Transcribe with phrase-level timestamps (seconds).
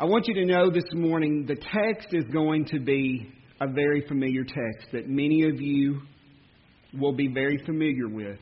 [0.00, 4.06] I want you to know this morning the text is going to be a very
[4.06, 6.02] familiar text that many of you
[6.96, 8.38] will be very familiar with.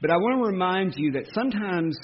[0.00, 1.96] But I want to remind you that sometimes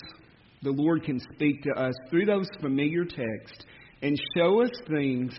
[0.62, 3.64] the Lord can speak to us through those familiar texts
[4.03, 5.36] and show us things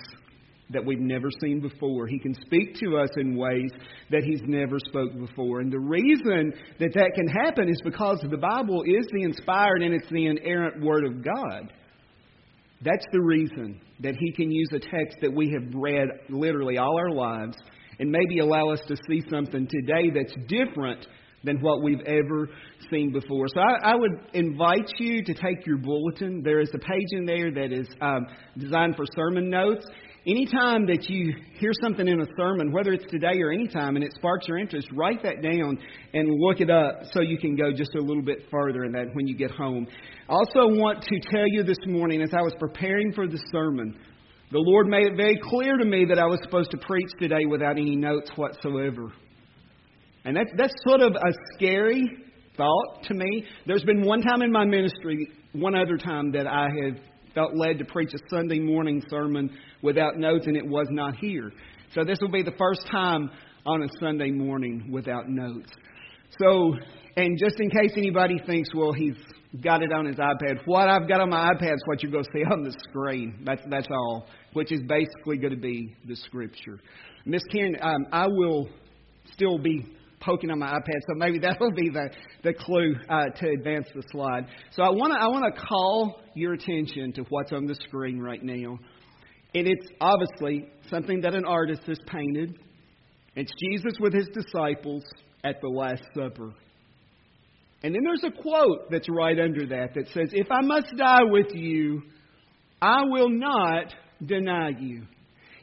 [0.71, 2.07] that we've never seen before.
[2.07, 3.71] He can speak to us in ways
[4.11, 5.61] that He's never spoke before.
[5.61, 6.51] And the reason
[6.81, 10.83] that that can happen is because the Bible is the inspired and it's the inerrant
[10.83, 11.71] Word of God.
[12.81, 16.97] That's the reason that He can use a text that we have read literally all
[16.97, 17.57] our lives
[17.99, 21.07] and maybe allow us to see something today that's different
[21.43, 22.49] than what we've ever
[22.91, 23.47] seen before.
[23.47, 26.41] So I, I, would invite you to take your bulletin.
[26.43, 28.27] There is a page in there that is um,
[28.57, 29.85] designed for sermon notes.
[30.27, 34.11] Anytime that you hear something in a sermon, whether it's today or anytime, and it
[34.13, 35.77] sparks your interest, write that down
[36.13, 39.05] and look it up so you can go just a little bit further in that
[39.13, 39.87] when you get home.
[40.27, 43.97] I also want to tell you this morning, as I was preparing for the sermon,
[44.51, 47.45] the Lord made it very clear to me that I was supposed to preach today
[47.49, 49.13] without any notes whatsoever.
[50.25, 52.03] And that's, that's sort of a scary
[52.57, 53.45] thought to me.
[53.65, 56.97] There's been one time in my ministry, one other time, that I have
[57.37, 61.51] felt led to preach a Sunday morning sermon without notes, and it was not here.
[61.93, 63.29] So this will be the first time
[63.63, 65.69] on a Sunday morning without notes.
[66.41, 66.73] So,
[67.15, 69.17] and just in case anybody thinks, well, he's
[69.63, 72.23] got it on his iPad, what I've got on my iPad is what you're going
[72.23, 73.43] to see on the screen.
[73.45, 76.79] That's that's all, which is basically going to be the scripture.
[77.23, 78.67] Miss Karen, um, I will
[79.33, 79.85] still be
[80.19, 82.09] poking on my iPad, so maybe that will be the,
[82.43, 84.47] the clue uh, to advance the slide.
[84.71, 88.19] So I want to I want to call your attention to what's on the screen
[88.19, 88.77] right now,
[89.53, 92.59] and it's obviously something that an artist has painted.
[93.35, 95.03] It's Jesus with his disciples
[95.43, 96.53] at the Last Supper.
[97.83, 101.23] And then there's a quote that's right under that that says, If I must die
[101.23, 102.01] with you,
[102.81, 103.93] I will not
[104.25, 105.03] deny you.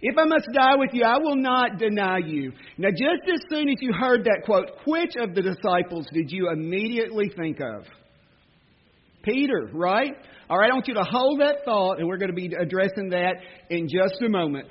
[0.03, 2.53] If I must die with you, I will not deny you.
[2.79, 6.51] Now, just as soon as you heard that quote, which of the disciples did you
[6.51, 7.85] immediately think of?
[9.23, 10.13] Peter, right?
[10.51, 13.11] All right, I want you to hold that thought, and we're going to be addressing
[13.11, 13.37] that
[13.71, 14.69] in just a moment.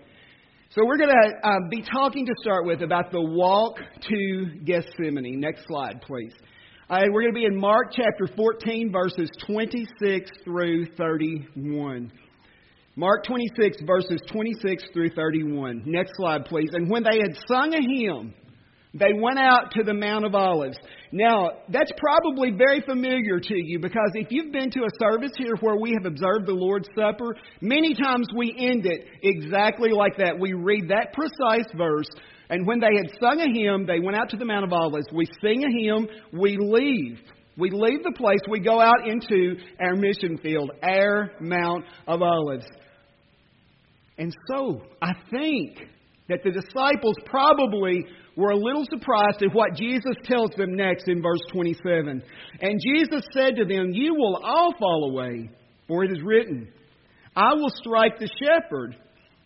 [0.70, 5.40] So, we're going to uh, be talking to start with about the walk to Gethsemane.
[5.40, 6.34] Next slide, please.
[6.94, 12.12] Right, we're going to be in Mark chapter 14, verses 26 through 31.
[12.96, 15.82] Mark 26, verses 26 through 31.
[15.86, 16.70] Next slide, please.
[16.74, 18.36] And when they had sung a hymn,
[18.94, 20.78] they went out to the Mount of Olives.
[21.12, 25.56] Now, that's probably very familiar to you because if you've been to a service here
[25.62, 30.40] where we have observed the Lord's Supper, many times we end it exactly like that.
[30.40, 32.10] We read that precise verse,
[32.52, 35.08] and when they had sung a hymn, they went out to the Mount of Olives.
[35.12, 37.18] We sing a hymn, we leave.
[37.58, 42.66] We leave the place, we go out into our mission field, our Mount of Olives.
[44.18, 45.80] And so, I think
[46.30, 51.22] that the disciples probably were a little surprised at what Jesus tells them next in
[51.22, 52.24] verse 27.
[52.62, 55.50] And Jesus said to them, You will all fall away,
[55.88, 56.72] for it is written,
[57.36, 58.96] I will strike the shepherd,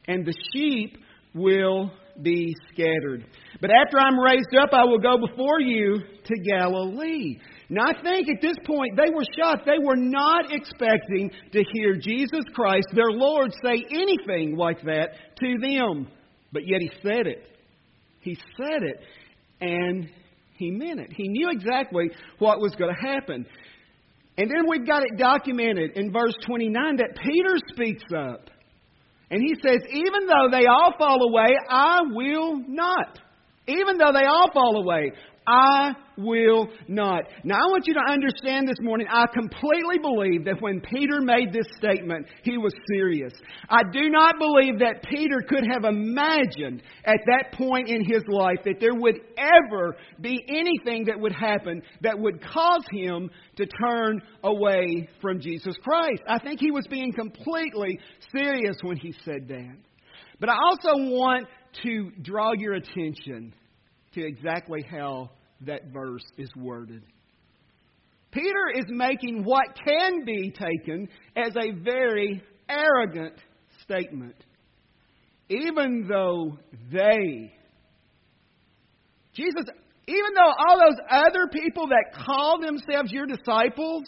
[0.08, 0.98] and the sheep
[1.34, 1.92] will
[2.22, 3.26] be scattered.
[3.62, 7.38] But after I'm raised up, I will go before you to Galilee.
[7.70, 9.66] Now, I think at this point they were shocked.
[9.66, 15.56] They were not expecting to hear Jesus Christ, their Lord, say anything like that to
[15.62, 16.08] them.
[16.54, 17.44] But yet He said it.
[18.22, 19.02] He said it,
[19.60, 20.10] and
[20.58, 21.12] He meant it.
[21.16, 23.46] He knew exactly what was going to happen.
[24.38, 28.50] And then we've got it documented in verse 29 that Peter speaks up.
[29.30, 33.20] And he says, Even though they all fall away, I will not.
[33.68, 35.12] Even though they all fall away,
[35.47, 37.24] I will not.
[37.46, 41.53] Now, I want you to understand this morning, I completely believe that when Peter made
[41.53, 43.31] this statement, he was serious.
[43.69, 48.57] I do not believe that Peter could have imagined at that point in his life
[48.66, 54.22] that there would ever be anything that would happen that would cause him to turn
[54.44, 56.24] away from Jesus Christ.
[56.28, 58.00] I think he was being completely
[58.36, 59.77] serious when he said that.
[60.42, 61.48] But I also want
[61.83, 63.54] to draw your attention
[64.13, 65.30] to exactly how
[65.62, 67.04] that verse is worded.
[68.31, 73.36] Peter is making what can be taken as a very arrogant
[73.83, 74.36] statement.
[75.50, 76.57] Even though
[76.92, 77.54] they,
[79.33, 79.63] Jesus,
[80.07, 84.03] even though all those other people that call themselves your disciples,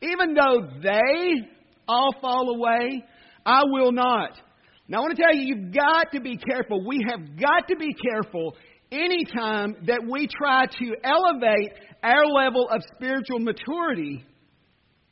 [0.00, 1.48] even though they
[1.88, 3.04] all fall away,
[3.44, 4.38] I will not.
[4.86, 6.86] Now, I want to tell you, you've got to be careful.
[6.86, 8.56] We have got to be careful
[8.90, 14.24] anytime that we try to elevate our level of spiritual maturity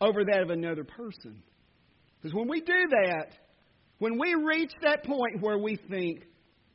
[0.01, 1.43] over that of another person.
[2.17, 3.37] Because when we do that,
[3.99, 6.25] when we reach that point where we think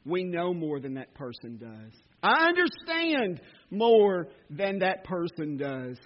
[0.06, 1.94] we know more than that person does,
[2.24, 5.98] I understand more than that person does,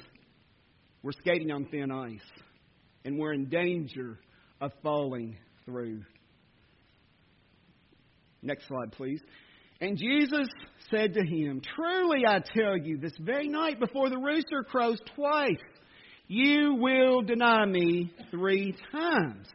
[1.04, 2.20] we're skating on thin ice
[3.04, 4.20] and we're in danger
[4.60, 6.02] of falling through.
[8.42, 9.22] Next slide, please.
[9.82, 10.48] And Jesus
[10.90, 15.62] said to him, Truly I tell you, this very night before the rooster crows twice,
[16.28, 19.48] you will deny me three times.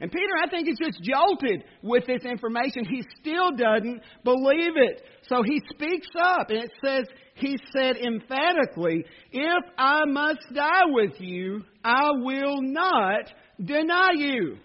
[0.00, 2.84] And Peter, I think, is just jolted with this information.
[2.84, 5.02] He still doesn't believe it.
[5.28, 11.20] So he speaks up, and it says, he said emphatically, If I must die with
[11.20, 13.32] you, I will not
[13.64, 14.56] deny you.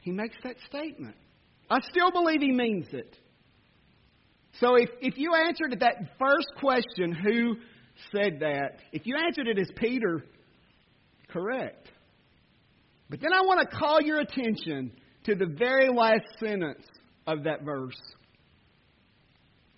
[0.00, 1.14] He makes that statement.
[1.70, 3.16] I still believe he means it.
[4.60, 7.56] So if, if you answered that first question, who
[8.12, 10.24] said that, if you answered it as Peter,
[11.28, 11.88] correct.
[13.08, 14.92] But then I want to call your attention
[15.24, 16.84] to the very last sentence
[17.26, 18.00] of that verse.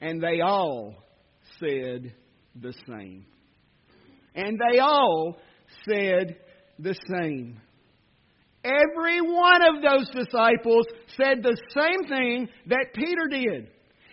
[0.00, 0.94] And they all
[1.58, 2.14] said
[2.60, 3.26] the same.
[4.34, 5.38] And they all
[5.88, 6.36] said
[6.78, 7.60] the same.
[8.64, 10.86] Every one of those disciples
[11.16, 13.70] said the same thing that Peter did.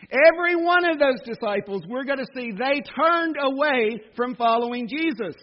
[0.10, 5.36] Every one of those disciples, we're going to see, they turned away from following Jesus.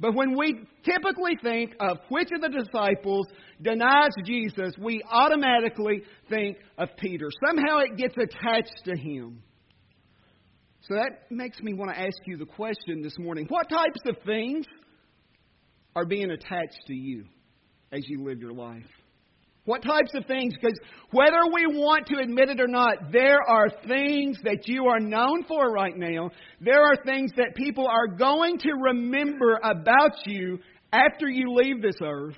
[0.00, 3.26] But when we typically think of which of the disciples
[3.60, 7.28] denies Jesus, we automatically think of Peter.
[7.46, 9.42] Somehow it gets attached to him.
[10.88, 14.16] So that makes me want to ask you the question this morning what types of
[14.24, 14.64] things
[15.94, 17.26] are being attached to you
[17.92, 18.86] as you live your life?
[19.70, 20.52] What types of things?
[20.60, 20.76] Because
[21.12, 25.44] whether we want to admit it or not, there are things that you are known
[25.44, 26.32] for right now.
[26.60, 30.58] There are things that people are going to remember about you
[30.92, 32.34] after you leave this earth.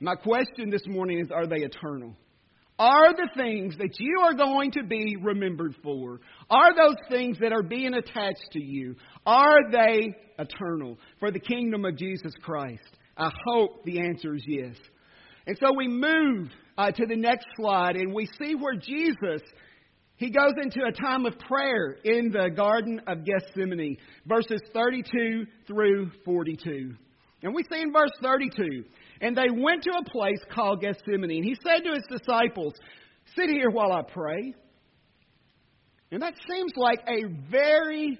[0.00, 2.14] My question this morning is are they eternal?
[2.78, 7.52] Are the things that you are going to be remembered for, are those things that
[7.52, 12.88] are being attached to you, are they eternal for the kingdom of Jesus Christ?
[13.18, 14.76] I hope the answer is yes.
[15.50, 16.48] And so we move
[16.78, 19.42] uh, to the next slide and we see where Jesus
[20.14, 26.12] he goes into a time of prayer in the Garden of Gethsemane, verses 32 through
[26.24, 26.94] 42.
[27.42, 28.84] And we see in verse 32,
[29.22, 32.74] and they went to a place called Gethsemane, and he said to his disciples,
[33.34, 34.54] Sit here while I pray.
[36.12, 38.16] And that seems like a very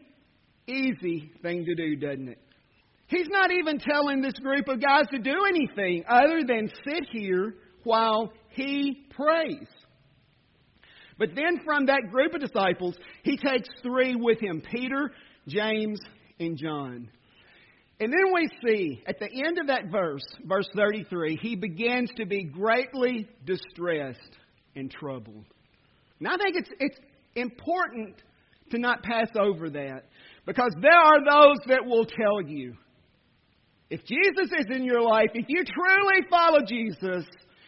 [0.67, 2.39] easy thing to do, doesn't it?
[3.11, 7.57] He's not even telling this group of guys to do anything other than sit here
[7.83, 9.67] while he prays.
[11.19, 15.11] But then from that group of disciples, he takes three with him Peter,
[15.49, 16.01] James,
[16.39, 17.09] and John.
[17.99, 22.25] And then we see at the end of that verse, verse 33, he begins to
[22.25, 24.39] be greatly distressed
[24.77, 25.45] and troubled.
[26.21, 26.99] Now I think it's, it's
[27.35, 28.23] important
[28.71, 30.05] to not pass over that
[30.47, 32.77] because there are those that will tell you
[33.91, 37.25] if Jesus is in your life, if you truly follow Jesus,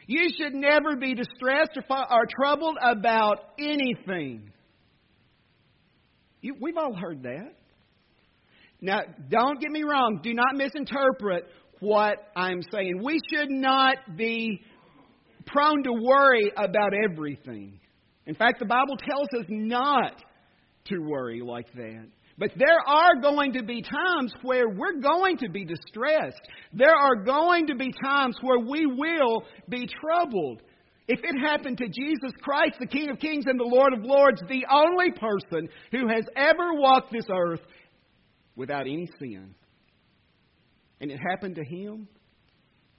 [0.07, 4.51] you should never be distressed or, or troubled about anything.
[6.41, 7.55] You, we've all heard that.
[8.81, 10.21] Now, don't get me wrong.
[10.23, 11.49] Do not misinterpret
[11.81, 13.01] what I'm saying.
[13.03, 14.61] We should not be
[15.47, 17.81] prone to worry about everything.
[18.27, 20.23] In fact, the Bible tells us not
[20.87, 22.07] to worry like that.
[22.39, 26.41] But there are going to be times where we're going to be distressed.
[26.73, 30.63] There are going to be times where we will be troubled.
[31.09, 34.41] If it happened to Jesus Christ, the King of Kings and the Lord of Lords,
[34.49, 37.61] the only person who has ever walked this earth
[38.57, 39.55] without any sin,
[41.01, 42.09] and it happened to him,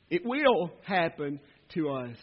[0.09, 1.39] it will happen
[1.73, 2.17] to us.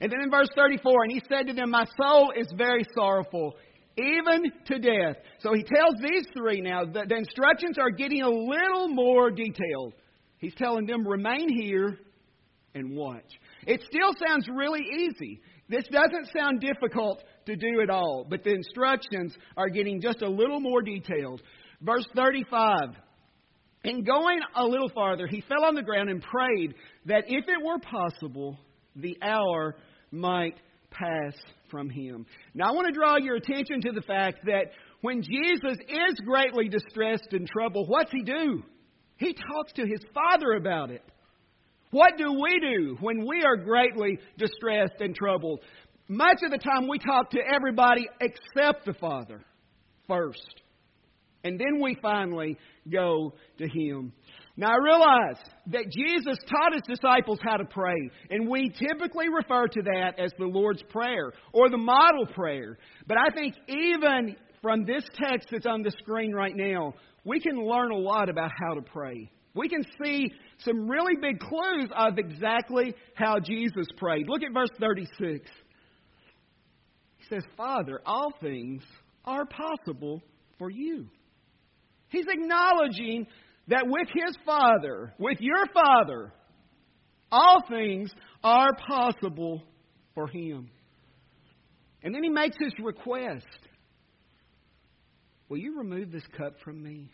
[0.00, 3.54] And then in verse 34, and he said to them, My soul is very sorrowful
[3.96, 5.16] even to death.
[5.40, 9.94] So he tells these three now that the instructions are getting a little more detailed.
[10.38, 11.98] He's telling them, remain here
[12.74, 13.30] and watch.
[13.66, 15.40] It still sounds really easy.
[15.68, 20.28] This doesn't sound difficult to do at all, but the instructions are getting just a
[20.28, 21.42] little more detailed.
[21.80, 22.96] Verse 35.
[23.84, 26.74] And going a little farther, he fell on the ground and prayed
[27.06, 28.58] that if it were possible,
[28.94, 29.76] the hour
[30.10, 30.54] might
[30.92, 31.34] pass
[31.70, 32.26] from him.
[32.54, 36.68] Now, I want to draw your attention to the fact that when Jesus is greatly
[36.68, 38.62] distressed and troubled, what's he do?
[39.16, 41.02] He talks to his Father about it.
[41.90, 45.60] What do we do when we are greatly distressed and troubled?
[46.08, 49.42] Much of the time, we talk to everybody except the Father
[50.08, 50.62] first.
[51.44, 52.56] And then we finally
[52.90, 54.12] go to Him.
[54.56, 59.66] Now I realize that Jesus taught his disciples how to pray, and we typically refer
[59.66, 62.76] to that as the Lord's Prayer or the model prayer.
[63.06, 66.94] But I think even from this text that's on the screen right now,
[67.24, 69.30] we can learn a lot about how to pray.
[69.54, 74.28] We can see some really big clues of exactly how Jesus prayed.
[74.28, 75.48] Look at verse 36.
[77.16, 78.82] He says, Father, all things
[79.24, 80.22] are possible
[80.58, 81.06] for you.
[82.08, 83.26] He's acknowledging
[83.68, 86.32] that with his Father, with your Father,
[87.30, 88.10] all things
[88.42, 89.62] are possible
[90.14, 90.68] for him.
[92.02, 93.46] And then he makes his request
[95.48, 97.10] Will you remove this cup from me?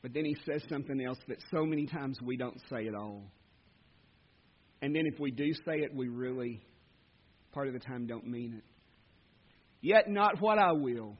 [0.00, 3.24] But then he says something else that so many times we don't say at all.
[4.80, 6.62] And then if we do say it, we really,
[7.52, 8.64] part of the time, don't mean it.
[9.80, 11.16] Yet not what I will,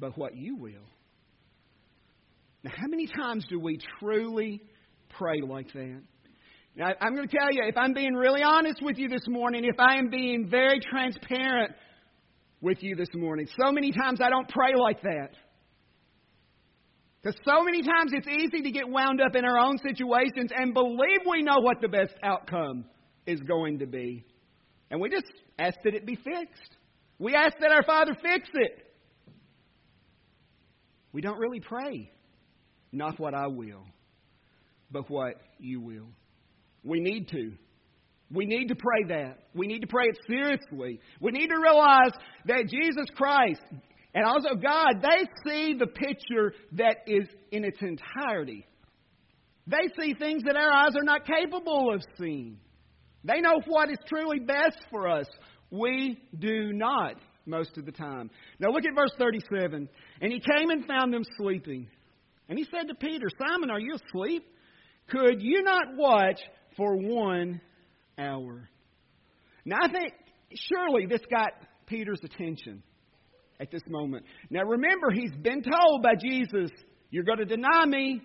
[0.00, 0.72] but what you will.
[2.64, 4.60] Now, how many times do we truly
[5.10, 6.02] pray like that?
[6.76, 9.64] Now, I'm going to tell you, if I'm being really honest with you this morning,
[9.64, 11.72] if I am being very transparent
[12.60, 15.30] with you this morning, so many times I don't pray like that.
[17.20, 20.72] Because so many times it's easy to get wound up in our own situations and
[20.72, 22.84] believe we know what the best outcome
[23.26, 24.24] is going to be.
[24.90, 25.26] And we just
[25.58, 26.76] ask that it be fixed.
[27.18, 28.87] We ask that our Father fix it.
[31.12, 32.10] We don't really pray,
[32.92, 33.84] not what I will,
[34.90, 36.08] but what you will.
[36.84, 37.52] We need to.
[38.30, 39.38] We need to pray that.
[39.54, 41.00] We need to pray it seriously.
[41.20, 42.12] We need to realize
[42.46, 43.62] that Jesus Christ
[44.14, 48.66] and also God, they see the picture that is in its entirety.
[49.66, 52.58] They see things that our eyes are not capable of seeing.
[53.22, 55.26] They know what is truly best for us.
[55.70, 57.16] We do not
[57.48, 58.30] most of the time.
[58.60, 59.88] Now look at verse 37.
[60.20, 61.88] And he came and found them sleeping.
[62.48, 64.44] And he said to Peter, Simon, are you asleep?
[65.08, 66.40] Could you not watch
[66.76, 67.60] for one
[68.18, 68.68] hour?
[69.64, 70.12] Now I think
[70.54, 71.50] surely this got
[71.86, 72.82] Peter's attention
[73.60, 74.24] at this moment.
[74.50, 76.70] Now remember, he's been told by Jesus,
[77.10, 78.22] You're going to deny me.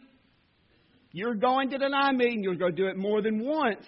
[1.12, 3.86] You're going to deny me, and you're going to do it more than once.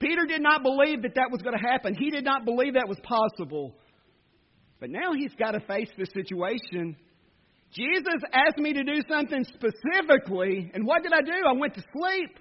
[0.00, 1.94] Peter did not believe that that was going to happen.
[1.94, 3.76] He did not believe that was possible.
[4.84, 6.94] But now he's got to face this situation.
[7.72, 11.32] Jesus asked me to do something specifically, and what did I do?
[11.48, 12.38] I went to sleep.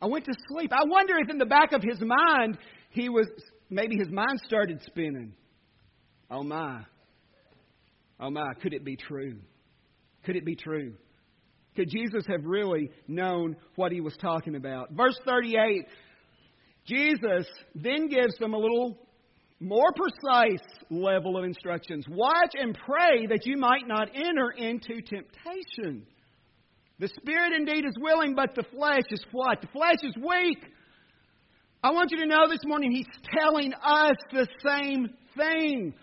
[0.00, 0.72] I went to sleep.
[0.72, 2.56] I wonder if in the back of his mind,
[2.88, 3.26] he was
[3.68, 5.34] maybe his mind started spinning.
[6.30, 6.80] Oh my.
[8.18, 9.40] Oh my, could it be true?
[10.24, 10.94] Could it be true?
[11.76, 14.92] Could Jesus have really known what he was talking about?
[14.92, 15.84] Verse 38,
[16.86, 18.96] Jesus then gives them a little
[19.60, 22.04] more precise level of instructions.
[22.08, 26.06] Watch and pray that you might not enter into temptation.
[27.00, 29.60] The spirit indeed is willing, but the flesh is what?
[29.60, 30.58] The flesh is weak.
[31.82, 33.06] I want you to know this morning, he's
[33.38, 35.94] telling us the same thing.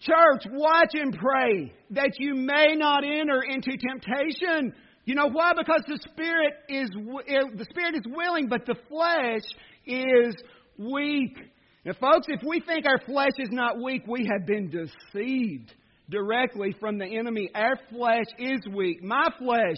[0.00, 4.74] Church, watch and pray that you may not enter into temptation.
[5.04, 5.52] You know why?
[5.56, 6.90] Because the spirit is
[7.28, 9.42] eh, the spirit is willing, but the flesh
[9.86, 10.34] is
[10.76, 11.38] weak.
[11.84, 15.72] Now, folks, if we think our flesh is not weak, we have been deceived
[16.08, 17.50] directly from the enemy.
[17.54, 19.02] Our flesh is weak.
[19.02, 19.76] My flesh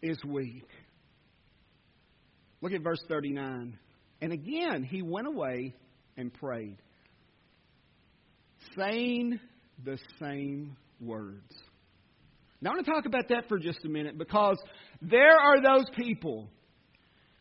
[0.00, 0.66] is weak.
[2.62, 3.78] Look at verse 39.
[4.22, 5.74] And again, he went away
[6.16, 6.78] and prayed
[8.76, 9.38] saying
[9.84, 11.52] the same words.
[12.60, 14.58] Now, I want to talk about that for just a minute because
[15.02, 16.48] there are those people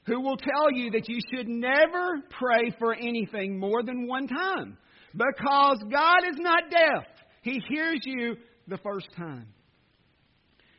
[0.05, 4.77] who will tell you that you should never pray for anything more than one time
[5.13, 7.05] because God is not deaf.
[7.41, 8.35] He hears you
[8.67, 9.47] the first time.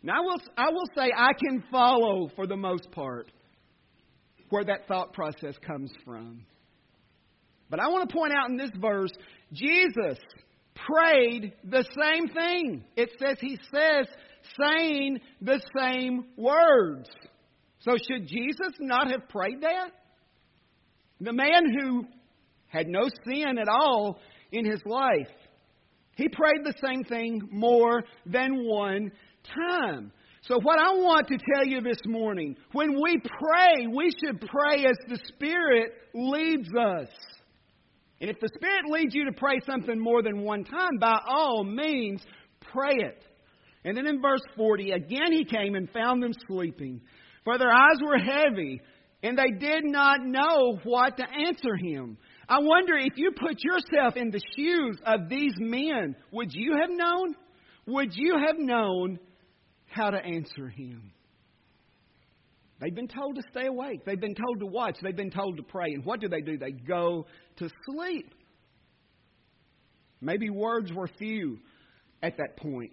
[0.02, 3.30] Now, I will, I will say I can follow for the most part
[4.50, 6.44] where that thought process comes from.
[7.68, 9.10] But I want to point out in this verse,
[9.52, 10.18] Jesus
[10.74, 12.84] prayed the same thing.
[12.96, 14.06] It says he says,
[14.60, 17.08] saying the same words.
[17.86, 19.90] So should Jesus not have prayed that?
[21.20, 22.04] The man who
[22.66, 24.18] had no sin at all
[24.50, 25.32] in his life,
[26.16, 29.12] he prayed the same thing more than one
[29.44, 30.10] time.
[30.42, 34.84] So, what I want to tell you this morning, when we pray, we should pray
[34.84, 37.08] as the Spirit leads us.
[38.20, 41.64] And if the Spirit leads you to pray something more than one time, by all
[41.64, 42.22] means,
[42.72, 43.22] pray it.
[43.84, 47.00] And then in verse 40, again he came and found them sleeping,
[47.46, 48.82] for their eyes were heavy,
[49.22, 52.18] and they did not know what to answer him.
[52.46, 56.90] I wonder if you put yourself in the shoes of these men, would you have
[56.90, 57.34] known?
[57.86, 59.18] Would you have known
[59.96, 61.12] how to answer him.
[62.80, 64.04] They've been told to stay awake.
[64.04, 64.96] They've been told to watch.
[65.02, 65.92] They've been told to pray.
[65.94, 66.58] And what do they do?
[66.58, 67.26] They go
[67.56, 68.34] to sleep.
[70.20, 71.58] Maybe words were few
[72.22, 72.92] at that point.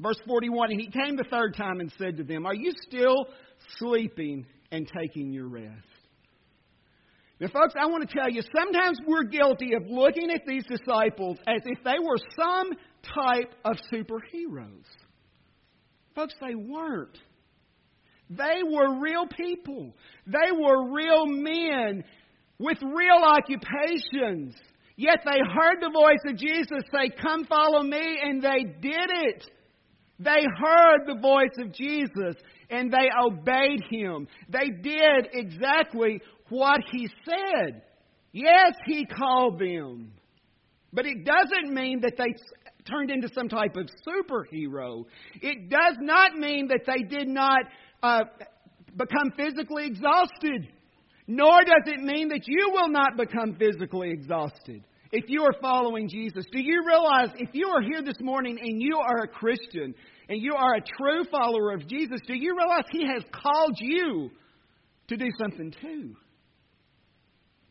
[0.00, 3.26] Verse 41 And he came the third time and said to them, Are you still
[3.78, 5.86] sleeping and taking your rest?
[7.40, 11.38] Now, folks, I want to tell you, sometimes we're guilty of looking at these disciples
[11.46, 12.70] as if they were some
[13.14, 14.84] type of superheroes.
[16.16, 17.16] Folks, they weren't.
[18.28, 19.94] They were real people.
[20.26, 22.02] They were real men
[22.58, 24.56] with real occupations.
[24.96, 29.44] Yet they heard the voice of Jesus say, Come follow me, and they did it.
[30.18, 32.34] They heard the voice of Jesus
[32.70, 34.26] and they obeyed him.
[34.48, 37.82] They did exactly what he said.
[38.32, 40.12] Yes, he called them.
[40.92, 42.34] But it doesn't mean that they
[42.90, 45.04] turned into some type of superhero.
[45.40, 47.60] It does not mean that they did not
[48.02, 48.24] uh,
[48.96, 50.68] become physically exhausted.
[51.26, 56.08] Nor does it mean that you will not become physically exhausted if you are following
[56.08, 56.44] Jesus.
[56.52, 59.94] Do you realize if you are here this morning and you are a Christian
[60.28, 64.30] and you are a true follower of Jesus, do you realize He has called you
[65.08, 66.14] to do something too?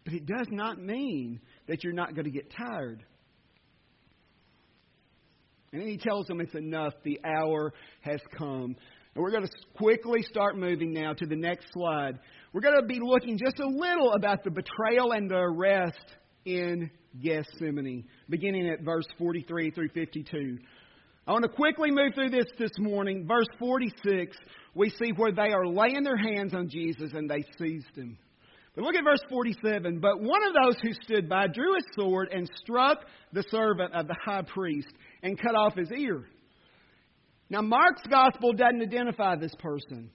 [0.03, 3.03] But it does not mean that you're not going to get tired.
[5.71, 6.93] And then he tells them it's enough.
[7.03, 8.75] The hour has come.
[9.13, 12.19] And we're going to quickly start moving now to the next slide.
[12.53, 16.15] We're going to be looking just a little about the betrayal and the arrest
[16.47, 16.89] in
[17.21, 20.57] Gethsemane, beginning at verse 43 through 52.
[21.27, 23.27] I want to quickly move through this this morning.
[23.27, 24.37] Verse 46,
[24.73, 28.17] we see where they are laying their hands on Jesus and they seized him.
[28.75, 29.99] But look at verse 47.
[29.99, 32.99] But one of those who stood by drew his sword and struck
[33.33, 36.23] the servant of the high priest and cut off his ear.
[37.49, 40.11] Now, Mark's gospel doesn't identify this person.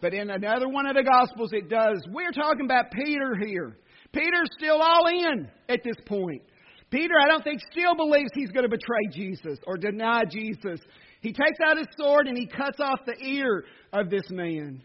[0.00, 2.00] But in another one of the gospels, it does.
[2.10, 3.76] We're talking about Peter here.
[4.12, 6.42] Peter's still all in at this point.
[6.90, 10.80] Peter, I don't think, still believes he's going to betray Jesus or deny Jesus.
[11.20, 14.82] He takes out his sword and he cuts off the ear of this man.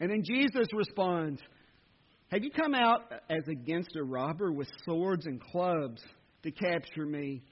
[0.00, 1.40] And then Jesus responds,
[2.28, 6.02] Have you come out as against a robber with swords and clubs
[6.42, 7.42] to capture me?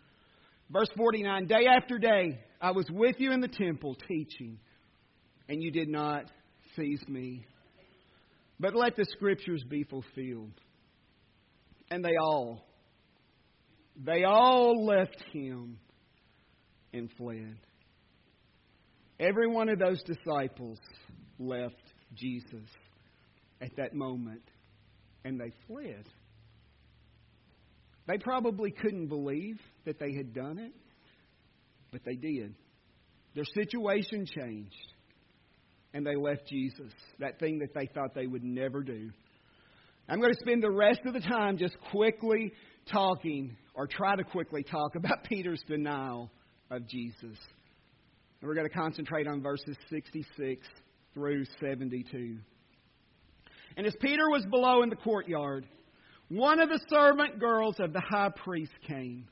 [0.71, 4.59] Verse 49 Day after day, I was with you in the temple teaching,
[5.49, 6.25] and you did not
[6.75, 7.45] seize me.
[8.59, 10.59] But let the scriptures be fulfilled.
[11.91, 12.65] And they all,
[13.97, 15.79] they all left him
[16.93, 17.57] and fled.
[19.19, 20.79] Every one of those disciples
[21.39, 21.75] left
[22.15, 22.69] Jesus
[23.61, 24.43] at that moment
[25.25, 26.05] and they fled.
[28.07, 30.73] They probably couldn't believe that they had done it,
[31.91, 32.55] but they did.
[33.35, 34.75] Their situation changed
[35.93, 39.11] and they left Jesus, that thing that they thought they would never do.
[40.09, 42.53] I'm going to spend the rest of the time just quickly
[42.91, 46.31] talking, or try to quickly talk about Peter's denial
[46.71, 47.37] of Jesus.
[48.41, 50.67] And we're going to concentrate on verses 66
[51.13, 52.39] through 72.
[53.77, 55.67] And as Peter was below in the courtyard,
[56.29, 59.27] one of the servant girls of the high priest came.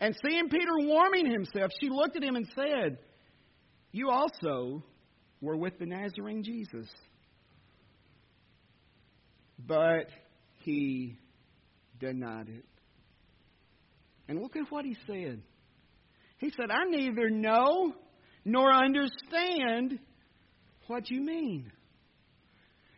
[0.00, 2.98] And seeing Peter warming himself, she looked at him and said,
[3.92, 4.82] You also
[5.40, 6.88] were with the Nazarene Jesus.
[9.66, 10.08] But
[10.58, 11.16] he
[11.98, 12.64] denied it.
[14.28, 15.42] And look at what he said.
[16.38, 17.92] He said, I neither know
[18.44, 19.98] nor understand
[20.86, 21.70] what you mean.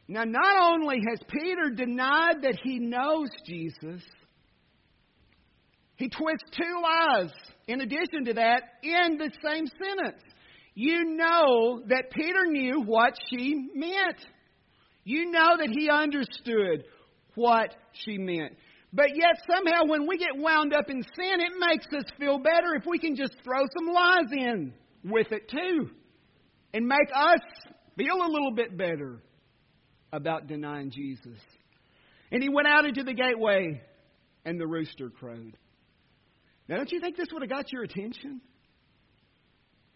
[0.09, 4.03] Now, not only has Peter denied that he knows Jesus,
[5.96, 7.33] he twists two lies
[7.66, 10.22] in addition to that in the same sentence.
[10.75, 14.25] You know that Peter knew what she meant.
[15.04, 16.84] You know that he understood
[17.34, 18.56] what she meant.
[18.92, 22.74] But yet, somehow, when we get wound up in sin, it makes us feel better
[22.76, 25.90] if we can just throw some lies in with it, too,
[26.74, 27.40] and make us
[27.96, 29.22] feel a little bit better
[30.12, 31.38] about denying Jesus.
[32.30, 33.80] And he went out into the gateway,
[34.44, 35.56] and the rooster crowed.
[36.68, 38.42] Now, don't you think this would have got your attention?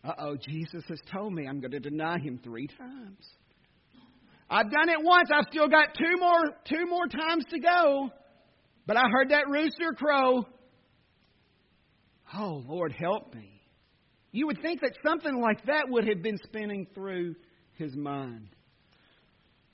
[0.02, 3.26] Uh oh, Jesus has told me I'm going to deny him three times.
[4.48, 5.28] I've done it once.
[5.32, 8.10] I've still got two more two more times to go.
[8.86, 10.44] But I heard that rooster crow.
[12.34, 13.60] Oh, Lord, help me.
[14.30, 17.34] You would think that something like that would have been spinning through
[17.74, 18.48] his mind.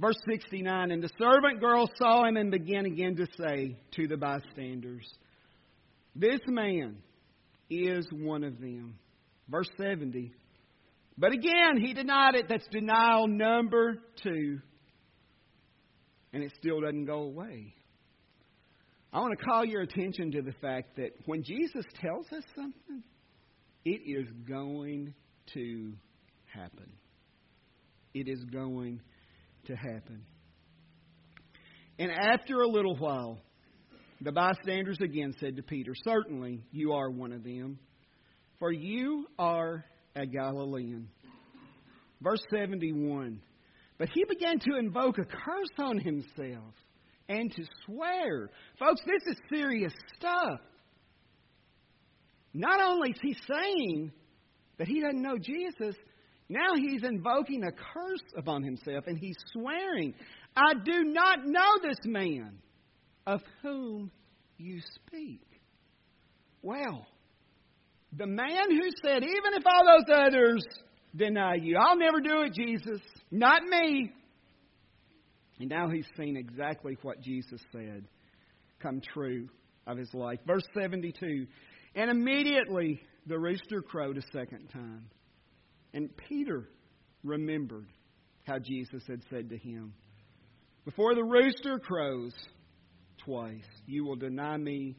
[0.01, 4.17] Verse 69 And the servant girl saw him and began again to say to the
[4.17, 5.07] bystanders,
[6.15, 6.99] This man
[7.69, 8.99] is one of them.
[9.49, 10.33] Verse 70
[11.19, 12.47] But again, he denied it.
[12.49, 14.59] That's denial number two.
[16.33, 17.75] And it still doesn't go away.
[19.13, 23.03] I want to call your attention to the fact that when Jesus tells us something,
[23.85, 25.13] it is going
[25.53, 25.93] to
[26.47, 26.91] happen.
[28.15, 29.01] It is going
[29.67, 30.25] to happen.
[31.99, 33.39] And after a little while,
[34.23, 37.79] the bystanders again said to Peter, Certainly you are one of them,
[38.59, 41.09] for you are a Galilean.
[42.21, 43.41] Verse 71
[43.99, 46.75] But he began to invoke a curse on himself
[47.29, 48.51] and to swear.
[48.79, 50.61] Folks, this is serious stuff.
[52.55, 54.13] Not only is he saying
[54.79, 55.97] that he doesn't know Jesus,
[56.49, 60.15] now he's invoking a curse upon himself and he's swearing,
[60.55, 62.59] I do not know this man
[63.27, 64.11] of whom
[64.59, 65.47] you speak.
[66.61, 67.07] Well,
[68.17, 70.65] the man who said, even if all those others
[71.17, 74.13] deny you, I'll never do it, Jesus, not me.
[75.59, 78.05] And now he's seen exactly what Jesus said
[78.81, 79.49] come true
[79.87, 80.41] of his life.
[80.47, 81.47] Verse 72
[81.95, 85.07] And immediately the rooster crowed a second time.
[85.95, 86.69] And Peter
[87.23, 87.87] remembered
[88.47, 89.95] how Jesus had said to him,
[90.85, 92.35] Before the rooster crows
[93.25, 94.97] twice, you will deny me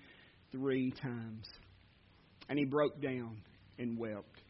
[0.52, 1.46] three times.
[2.50, 3.42] And he broke down
[3.78, 4.42] and wept.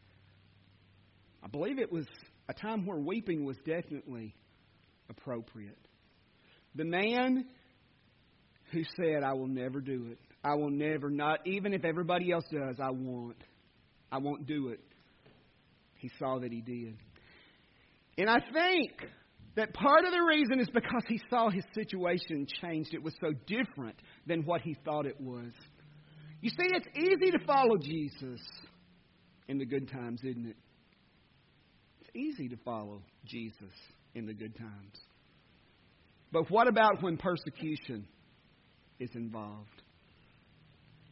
[1.42, 2.06] I believe it was
[2.48, 4.34] a time where weeping was definitely
[5.08, 5.78] appropriate.
[6.74, 7.46] The man
[8.72, 10.18] who said, I will never do it.
[10.42, 13.36] I will never, not even if everybody else does, I won't.
[14.10, 14.80] I won't do it.
[15.96, 16.96] He saw that he did.
[18.18, 18.92] And I think
[19.56, 22.92] that part of the reason is because he saw his situation changed.
[22.92, 25.52] It was so different than what he thought it was.
[26.44, 28.38] You see, it's easy to follow Jesus
[29.48, 30.56] in the good times, isn't it?
[32.02, 33.72] It's easy to follow Jesus
[34.14, 34.92] in the good times.
[36.30, 38.06] But what about when persecution
[39.00, 39.70] is involved?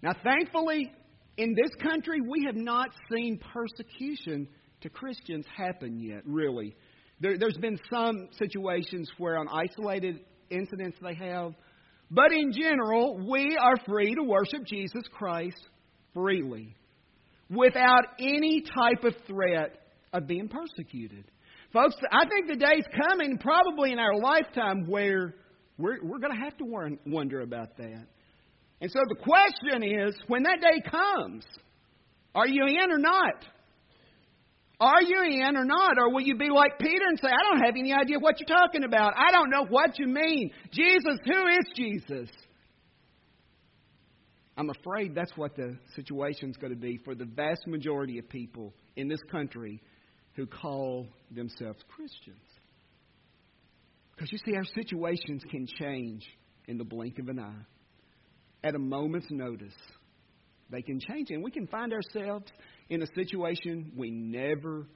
[0.02, 0.92] Now, thankfully,
[1.38, 4.46] in this country, we have not seen persecution
[4.82, 6.76] to Christians happen yet, really.
[7.20, 11.54] There, has been some situations where on isolated incidents they have,
[12.14, 15.56] but in general, we are free to worship Jesus Christ
[16.12, 16.76] freely
[17.48, 19.78] without any type of threat
[20.12, 21.24] of being persecuted.
[21.72, 25.36] Folks, I think the day's coming, probably in our lifetime, where
[25.78, 28.06] we're, we're going to have to wonder about that.
[28.82, 31.46] And so the question is when that day comes,
[32.34, 33.44] are you in or not?
[34.82, 35.96] Are you in or not?
[35.96, 38.58] Or will you be like Peter and say, I don't have any idea what you're
[38.58, 39.14] talking about.
[39.16, 40.50] I don't know what you mean.
[40.72, 42.28] Jesus, who is Jesus?
[44.56, 48.74] I'm afraid that's what the situation's going to be for the vast majority of people
[48.96, 49.80] in this country
[50.34, 52.42] who call themselves Christians.
[54.16, 56.26] Because you see, our situations can change
[56.66, 57.64] in the blink of an eye.
[58.64, 59.76] At a moment's notice,
[60.70, 61.30] they can change.
[61.30, 62.46] And we can find ourselves
[62.92, 64.86] in a situation we never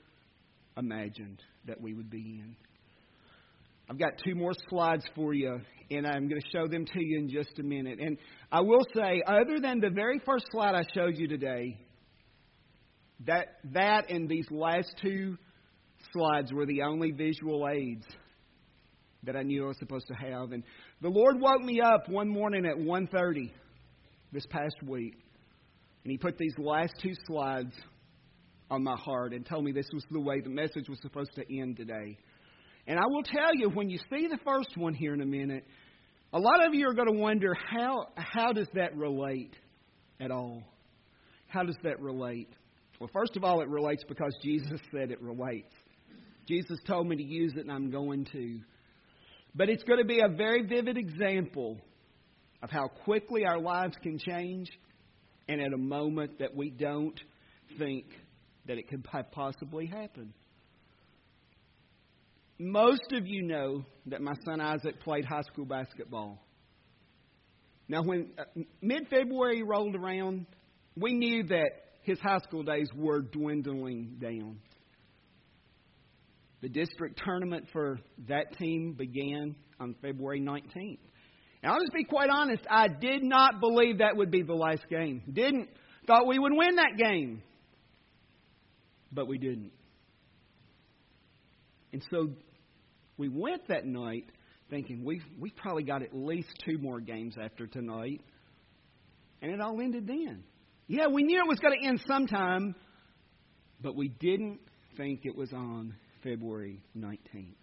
[0.77, 2.55] imagined that we would be in.
[3.89, 7.21] I've got two more slides for you, and I'm going to show them to you
[7.21, 7.99] in just a minute.
[7.99, 8.19] And
[8.53, 11.79] I will say, other than the very first slide I showed you today,
[13.27, 15.39] that, that and these last two
[16.13, 18.05] slides were the only visual aids
[19.23, 20.53] that I knew I was supposed to have.
[20.53, 20.65] And
[21.01, 23.53] the Lord woke me up one morning at 1.30
[24.33, 25.15] this past week
[26.07, 27.73] and he put these last two slides
[28.71, 31.43] on my heart and told me this was the way the message was supposed to
[31.61, 32.17] end today.
[32.87, 35.65] And I will tell you, when you see the first one here in a minute,
[36.33, 39.57] a lot of you are going to wonder how, how does that relate
[40.21, 40.63] at all?
[41.49, 42.51] How does that relate?
[43.01, 45.75] Well, first of all, it relates because Jesus said it relates.
[46.47, 48.61] Jesus told me to use it, and I'm going to.
[49.57, 51.79] But it's going to be a very vivid example
[52.63, 54.71] of how quickly our lives can change
[55.49, 57.19] and at a moment that we don't
[57.79, 58.07] think
[58.67, 60.33] that it could possibly happen.
[62.59, 66.43] Most of you know that my son Isaac played high school basketball.
[67.89, 70.47] Now, when uh, mid February rolled around,
[70.97, 71.71] we knew that
[72.03, 74.59] his high school days were dwindling down.
[76.63, 80.99] The district tournament for that team began on February 19th.
[81.63, 84.89] And I'll just be quite honest, I did not believe that would be the last
[84.89, 85.23] game.
[85.31, 85.69] Didn't.
[86.07, 87.43] Thought we would win that game.
[89.13, 89.73] But we didn't.
[91.93, 92.31] And so
[93.17, 94.27] we went that night
[94.69, 98.21] thinking we've, we've probably got at least two more games after tonight.
[99.43, 100.45] And it all ended then.
[100.89, 102.75] Yeah, we knew it was going to end sometime,
[103.81, 104.61] but we didn't
[104.97, 107.55] think it was on February 19th.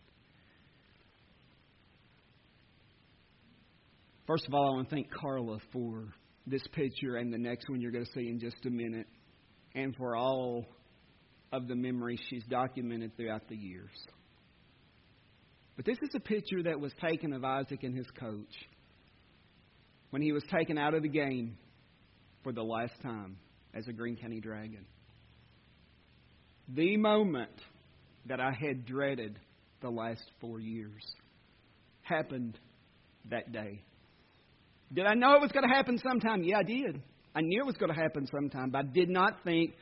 [4.26, 6.14] First of all, I want to thank Carla for
[6.48, 9.08] this picture and the next one you're going to see in just a minute,
[9.76, 10.66] and for all
[11.52, 13.92] of the memories she's documented throughout the years.
[15.76, 18.54] But this is a picture that was taken of Isaac and his coach
[20.12, 21.58] when he was taken out of the game
[22.44, 23.38] for the last time
[23.74, 24.86] as a Green County Dragon.
[26.70, 27.60] The moment
[28.28, 29.38] that I had dreaded
[29.82, 31.04] the last four years
[32.04, 32.58] happened
[33.30, 33.82] that day.
[34.94, 36.44] Did I know it was going to happen sometime?
[36.44, 37.02] Yeah, I did.
[37.36, 39.74] I knew it was going to happen sometime, but I did not think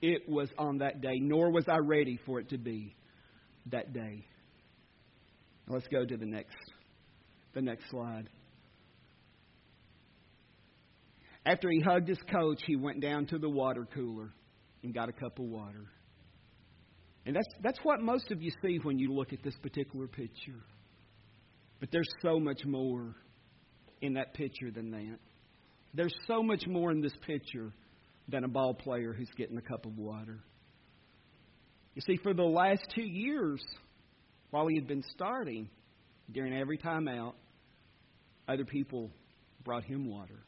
[0.00, 2.94] it was on that day, nor was I ready for it to be
[3.66, 4.24] that day.
[5.68, 6.56] Let's go to the next
[7.52, 8.28] the next slide.
[11.44, 14.32] After he hugged his coach, he went down to the water cooler
[14.82, 15.86] and got a cup of water.
[17.26, 20.60] And that's that's what most of you see when you look at this particular picture.
[21.80, 23.14] But there's so much more
[24.00, 25.18] in that picture than that.
[25.94, 27.72] There's so much more in this picture
[28.28, 30.38] than a ball player who's getting a cup of water.
[31.94, 33.60] You see, for the last two years,
[34.50, 35.68] while he had been starting,
[36.32, 37.32] during every timeout,
[38.48, 39.10] other people
[39.64, 40.42] brought him water.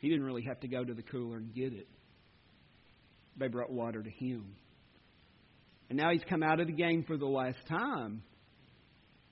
[0.00, 1.86] He didn't really have to go to the cooler and get it.
[3.36, 4.56] They brought water to him.
[5.90, 8.22] And now he's come out of the game for the last time,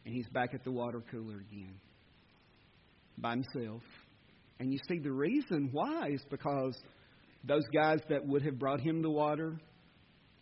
[0.04, 1.74] and he's back at the water cooler again
[3.20, 3.82] by himself.
[4.60, 6.76] And you see, the reason why is because
[7.44, 9.58] those guys that would have brought him the water,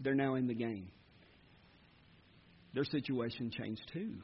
[0.00, 0.88] they're now in the game.
[2.74, 4.14] Their situation changed too.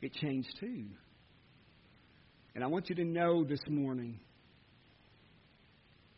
[0.00, 0.86] It changed too.
[2.54, 4.20] And I want you to know this morning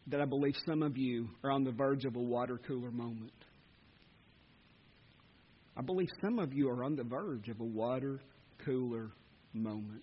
[0.09, 3.33] that I believe some of you are on the verge of a water cooler moment.
[5.77, 8.21] I believe some of you are on the verge of a water
[8.65, 9.11] cooler
[9.53, 10.03] moment.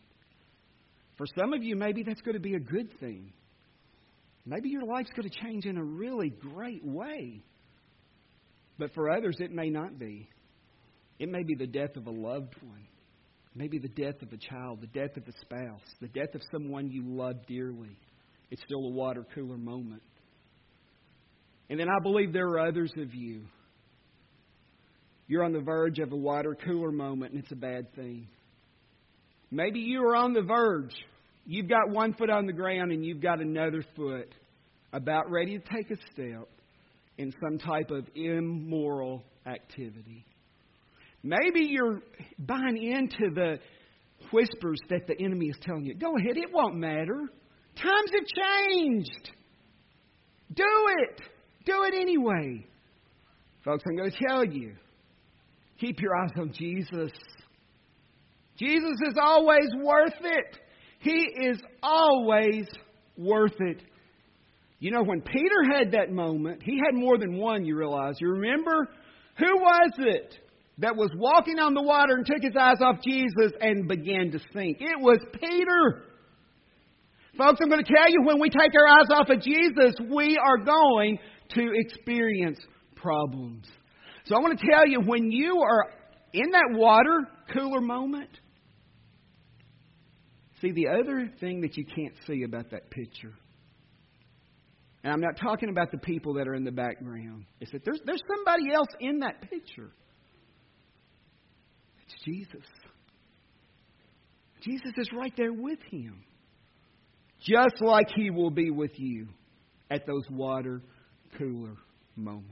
[1.18, 3.34] For some of you, maybe that's going to be a good thing.
[4.46, 7.42] Maybe your life's going to change in a really great way.
[8.78, 10.28] But for others, it may not be.
[11.20, 12.88] It may be the death of a loved one,
[13.56, 16.90] maybe the death of a child, the death of a spouse, the death of someone
[16.90, 17.98] you love dearly.
[18.50, 20.02] It's still a water cooler moment.
[21.70, 23.44] And then I believe there are others of you.
[25.28, 28.28] You're on the verge of a water cooler moment, and it's a bad thing.
[29.54, 30.96] Maybe you are on the verge.
[31.46, 34.34] You've got one foot on the ground and you've got another foot
[34.92, 36.50] about ready to take a step
[37.20, 40.26] in some type of immoral activity.
[41.22, 42.02] Maybe you're
[42.40, 43.60] buying into the
[44.32, 45.94] whispers that the enemy is telling you.
[45.94, 47.22] Go ahead, it won't matter.
[47.76, 49.30] Times have changed.
[50.52, 50.66] Do
[50.98, 51.22] it.
[51.68, 52.66] Do it anyway.
[53.64, 54.74] Folks, I'm going to tell you
[55.80, 57.12] keep your eyes on Jesus.
[58.58, 60.58] Jesus is always worth it.
[61.00, 62.66] He is always
[63.18, 63.82] worth it.
[64.80, 68.16] You know, when Peter had that moment, he had more than one, you realize.
[68.20, 68.90] You remember?
[69.38, 70.36] Who was it
[70.80, 74.40] that was walking on the water and took his eyes off Jesus and began to
[74.54, 74.78] sink?
[74.80, 76.04] It was Peter.
[77.38, 80.38] Folks, I'm going to tell you when we take our eyes off of Jesus, we
[80.38, 81.18] are going
[81.56, 82.60] to experience
[82.96, 83.66] problems.
[84.26, 85.92] So I want to tell you when you are
[86.34, 88.30] in that water cooler moment,
[90.64, 93.34] See, the other thing that you can't see about that picture,
[95.04, 98.00] and I'm not talking about the people that are in the background, is that there's,
[98.06, 99.92] there's somebody else in that picture.
[102.06, 102.66] It's Jesus.
[104.62, 106.24] Jesus is right there with him.
[107.42, 109.28] Just like he will be with you
[109.92, 110.82] at those water
[111.38, 111.76] cooler
[112.16, 112.48] moments.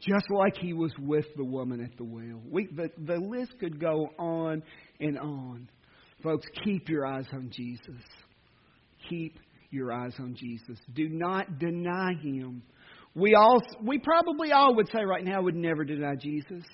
[0.00, 2.42] Just like he was with the woman at the well.
[2.50, 4.62] We, the, the list could go on
[5.00, 5.70] and on.
[6.22, 8.02] Folks, keep your eyes on Jesus.
[9.08, 9.38] Keep
[9.70, 10.78] your eyes on Jesus.
[10.94, 12.62] Do not deny him.
[13.14, 16.64] We all we probably all would say right now would never deny Jesus.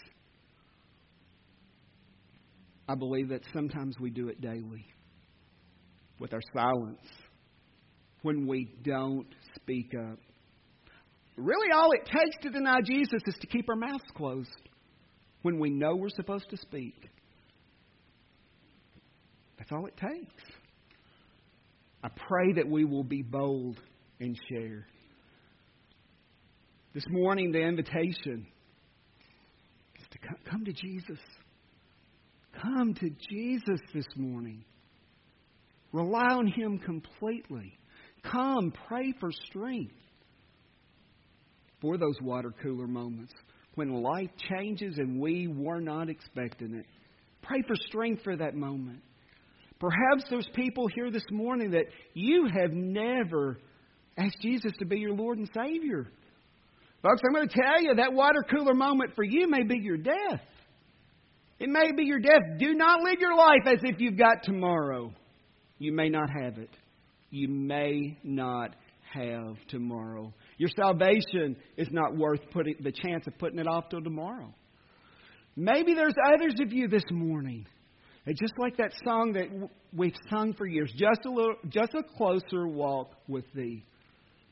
[2.89, 4.87] I believe that sometimes we do it daily
[6.19, 7.01] with our silence
[8.23, 10.19] when we don't speak up.
[11.37, 14.49] Really, all it takes to deny Jesus is to keep our mouths closed
[15.43, 17.09] when we know we're supposed to speak.
[19.69, 20.43] That's all it takes.
[22.03, 23.79] I pray that we will be bold
[24.21, 24.87] and share.
[26.95, 28.47] This morning, the invitation
[29.99, 30.19] is to
[30.51, 31.19] come to Jesus.
[32.63, 34.65] Come to Jesus this morning.
[35.93, 37.79] Rely on Him completely.
[38.23, 39.93] Come, pray for strength.
[41.81, 43.33] for those water cooler moments
[43.77, 46.87] when life changes and we were not expecting it.
[47.43, 49.01] Pray for strength for that moment.
[49.81, 53.59] Perhaps there's people here this morning that you have never
[54.17, 56.09] asked Jesus to be your Lord and Savior.
[57.03, 59.97] Folks, I'm going to tell you that water cooler moment for you may be your
[59.97, 60.41] death.
[61.61, 62.59] It may be your death.
[62.59, 65.13] Do not live your life as if you've got tomorrow.
[65.79, 66.71] You may not have it.
[67.31, 68.75] You may not
[69.13, 70.33] have tomorrow.
[70.57, 74.53] Your salvation is not worth putting the chance of putting it off till tomorrow.
[75.57, 77.67] Maybe there's others of you this morning.
[78.33, 79.49] Just like that song that
[79.97, 83.85] we've sung for years, just a little, just a closer walk with Thee.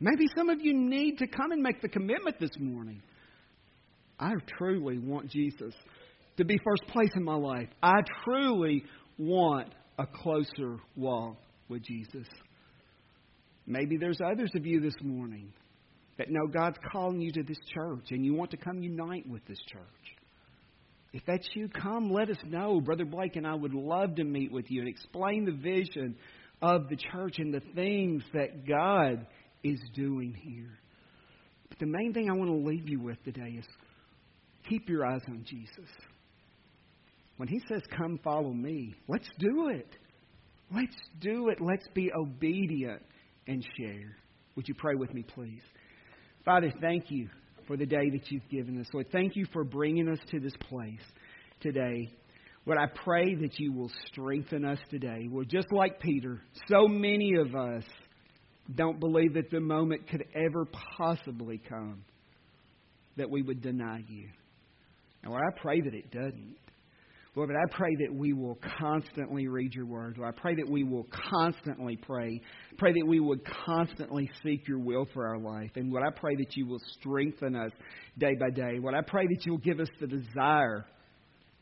[0.00, 3.02] Maybe some of you need to come and make the commitment this morning.
[4.18, 5.74] I truly want Jesus
[6.36, 7.68] to be first place in my life.
[7.82, 8.84] I truly
[9.18, 11.36] want a closer walk
[11.68, 12.26] with Jesus.
[13.66, 15.52] Maybe there's others of you this morning
[16.18, 19.44] that know God's calling you to this church and you want to come unite with
[19.46, 20.15] this church.
[21.16, 22.78] If that's you, come let us know.
[22.78, 26.14] Brother Blake and I would love to meet with you and explain the vision
[26.60, 29.26] of the church and the things that God
[29.64, 30.78] is doing here.
[31.70, 33.64] But the main thing I want to leave you with today is
[34.68, 35.88] keep your eyes on Jesus.
[37.38, 39.88] When he says, Come follow me, let's do it.
[40.70, 41.62] Let's do it.
[41.62, 43.00] Let's be obedient
[43.46, 44.18] and share.
[44.54, 45.62] Would you pray with me, please?
[46.44, 47.30] Father, thank you
[47.66, 48.86] for the day that you've given us.
[48.92, 51.00] Lord, thank you for bringing us to this place
[51.60, 52.08] today.
[52.64, 55.28] Lord, I pray that you will strengthen us today.
[55.30, 57.84] Lord, just like Peter, so many of us
[58.74, 62.04] don't believe that the moment could ever possibly come
[63.16, 64.28] that we would deny you.
[65.22, 66.56] And Lord, I pray that it doesn't.
[67.36, 70.16] Lord, but I pray that we will constantly read your word.
[70.16, 72.40] Lord, I pray that we will constantly pray.
[72.78, 75.70] Pray that we would constantly seek your will for our life.
[75.76, 77.72] And Lord, I pray that you will strengthen us
[78.16, 78.78] day by day.
[78.80, 80.86] Lord, I pray that you'll give us the desire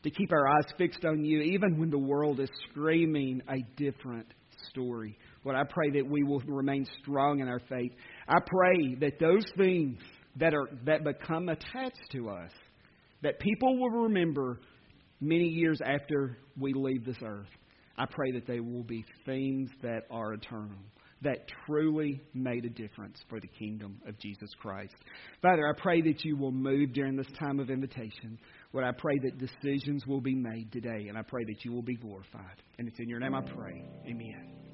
[0.03, 4.27] to keep our eyes fixed on you, even when the world is screaming a different
[4.69, 5.17] story.
[5.43, 7.91] Lord, I pray that we will remain strong in our faith.
[8.29, 9.99] I pray that those things
[10.37, 12.51] that are that become attached to us,
[13.23, 14.61] that people will remember
[15.21, 17.49] many years after we leave this earth.
[17.97, 20.77] I pray that they will be things that are eternal,
[21.21, 24.95] that truly made a difference for the kingdom of Jesus Christ.
[25.41, 28.37] Father, I pray that you will move during this time of invitation.
[28.73, 31.81] Lord, I pray that decisions will be made today, and I pray that you will
[31.81, 32.61] be glorified.
[32.77, 33.81] And it's in your name I pray.
[34.05, 34.64] Amen.